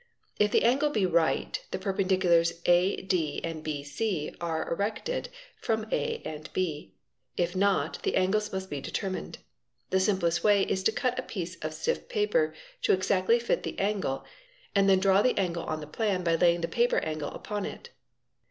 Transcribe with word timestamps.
If 0.39 0.49
the 0.49 0.63
angle 0.63 0.89
be 0.89 1.05
right 1.05 1.63
| 1.67 1.69
the 1.69 1.77
perpendiculars 1.77 2.53
ad 2.67 3.13
and 3.45 3.63
bc 3.63 4.35
are 4.41 4.75
srected, 4.75 5.27
from 5.57 5.85
aand 5.91 6.51
b. 6.53 6.95
If 7.37 7.55
not, 7.55 8.01
the 8.01 8.09
| 8.11 8.13
Ba 8.13 8.17
angles 8.17 8.51
must 8.51 8.71
be 8.71 8.81
determined. 8.81 9.37
The 9.91 9.99
Sch| 9.99 10.01
© 10.01 10.05
simplest 10.05 10.43
way 10.43 10.63
is 10.63 10.81
to 10.85 10.91
cut 10.91 11.19
a 11.19 11.21
piece 11.21 11.53
of 11.57 11.65
s" 11.65 11.81
stiff 11.83 12.09
paper 12.09 12.55
to 12.81 12.93
exactly 12.93 13.37
fit 13.37 13.61
the 13.61 13.77
angle,; 13.77 14.23
eat 14.23 14.73
4 14.73 14.73
and 14.73 14.89
then 14.89 14.99
draw 14.99 15.21
the 15.21 15.37
angle 15.37 15.65
on 15.65 15.81
the 15.81 15.87
@ 15.93 15.95
plan 15.95 16.23
by 16.23 16.33
laying 16.35 16.61
the 16.61 16.67
paper 16.67 16.97
angle 16.97 17.29
upon 17.29 17.61
Fig. 17.61 17.71
78. 17.73 17.81
"it. 17.81 17.89